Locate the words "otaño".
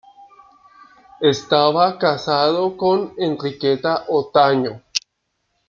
4.07-4.81